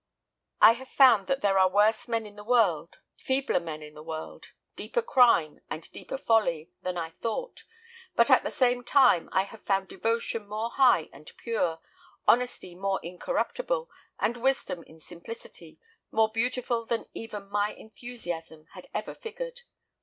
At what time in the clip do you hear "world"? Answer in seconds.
2.43-2.97, 4.01-4.47